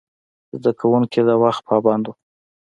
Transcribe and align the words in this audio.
زده 0.59 0.71
کوونکي 0.79 1.21
د 1.27 1.29
وخت 1.43 1.61
پابند 1.69 2.03
وو. 2.05 2.13